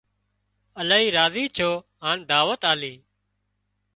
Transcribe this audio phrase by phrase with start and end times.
[0.81, 1.69] الاهي راضي ڇو
[2.05, 2.93] هان دعوت آلي